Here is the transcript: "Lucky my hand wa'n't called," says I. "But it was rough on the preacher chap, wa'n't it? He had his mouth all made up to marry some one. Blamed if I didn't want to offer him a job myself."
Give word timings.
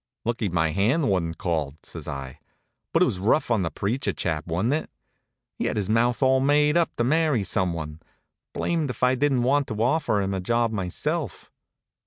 "Lucky 0.25 0.49
my 0.49 0.71
hand 0.71 1.09
wa'n't 1.09 1.37
called," 1.37 1.75
says 1.83 2.07
I. 2.07 2.39
"But 2.91 3.03
it 3.03 3.05
was 3.05 3.19
rough 3.19 3.51
on 3.51 3.61
the 3.61 3.69
preacher 3.69 4.13
chap, 4.13 4.47
wa'n't 4.47 4.73
it? 4.73 4.89
He 5.59 5.65
had 5.65 5.77
his 5.77 5.91
mouth 5.91 6.23
all 6.23 6.39
made 6.39 6.75
up 6.75 6.95
to 6.95 7.03
marry 7.03 7.43
some 7.43 7.71
one. 7.71 8.01
Blamed 8.51 8.89
if 8.89 9.03
I 9.03 9.13
didn't 9.13 9.43
want 9.43 9.67
to 9.67 9.75
offer 9.83 10.19
him 10.19 10.33
a 10.33 10.41
job 10.41 10.71
myself." 10.71 11.51